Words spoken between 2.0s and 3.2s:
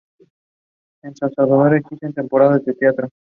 temporadas de teatro.